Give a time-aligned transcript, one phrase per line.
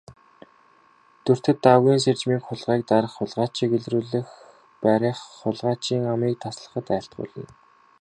[1.23, 4.25] Дүртэд Дагвын сэржмийг хулгайг дарах, хулгайчийг илрүүлэн
[4.83, 7.45] барих, хулгайчийн амийг таслахад айлтгуулна.